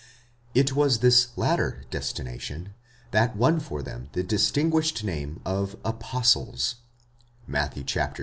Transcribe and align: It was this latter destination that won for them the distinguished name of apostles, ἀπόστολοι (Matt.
It 0.55 0.73
was 0.73 0.97
this 0.97 1.27
latter 1.35 1.83
destination 1.91 2.73
that 3.11 3.35
won 3.35 3.59
for 3.59 3.83
them 3.83 4.09
the 4.13 4.23
distinguished 4.23 5.03
name 5.03 5.39
of 5.45 5.75
apostles, 5.85 6.77
ἀπόστολοι 7.47 7.47
(Matt. 7.93 8.09